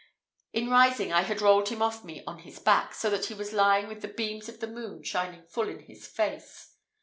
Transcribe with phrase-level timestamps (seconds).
[0.51, 3.53] In rising I had rolled him off me on his back, so that he was
[3.53, 6.73] lying with the beams of the moon shining full in his face.